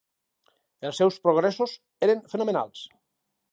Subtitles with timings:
[0.91, 1.77] Els seus progressos
[2.09, 2.85] eren fenomenals.